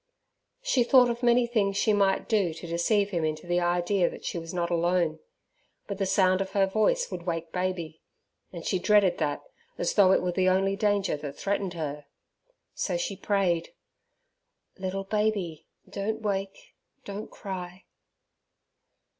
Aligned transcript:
She 0.63 0.83
thought 0.83 1.11
of 1.11 1.21
many 1.21 1.45
things 1.45 1.77
she 1.77 1.93
might 1.93 2.27
do 2.27 2.55
to 2.55 2.65
deceive 2.65 3.11
him 3.11 3.23
into 3.23 3.45
the 3.45 3.59
idea 3.59 4.09
that 4.09 4.25
she 4.25 4.39
was 4.39 4.51
not 4.51 4.71
alone. 4.71 5.19
But 5.85 5.99
the 5.99 6.07
sound 6.07 6.41
of 6.41 6.53
her 6.53 6.65
voice 6.65 7.11
would 7.11 7.27
wake 7.27 7.51
baby, 7.51 8.01
and 8.51 8.65
she 8.65 8.79
dreaded 8.79 9.19
that 9.19 9.43
as 9.77 9.93
though 9.93 10.11
it 10.11 10.23
were 10.23 10.31
the 10.31 10.49
only 10.49 10.75
danger 10.75 11.15
that 11.17 11.37
threatened 11.37 11.75
her. 11.75 12.05
So 12.73 12.97
she 12.97 13.15
prayed, 13.15 13.73
"Little 14.79 15.03
baby, 15.03 15.67
don't 15.87 16.19
wake, 16.23 16.73
don't 17.05 17.29
cry!" 17.29 17.85